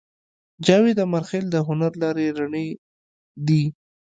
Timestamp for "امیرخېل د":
1.05-1.55